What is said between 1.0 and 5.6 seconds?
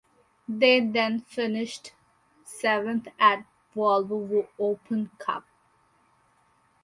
finished seventh at Volvo Open Cup.